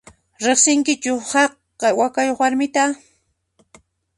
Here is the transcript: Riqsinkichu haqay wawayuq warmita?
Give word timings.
Riqsinkichu 0.45 1.13
haqay 1.31 1.93
wawayuq 1.99 2.39
warmita? 2.41 2.83